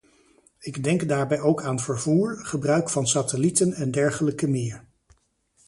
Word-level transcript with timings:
Ik 0.59 0.83
denk 0.83 1.07
daarbij 1.07 1.39
ook 1.41 1.63
aan 1.63 1.79
vervoer, 1.79 2.45
gebruik 2.45 2.89
van 2.89 3.05
satellieten 3.07 3.73
en 3.73 3.91
dergelijke 3.91 4.47
meer. 4.47 4.83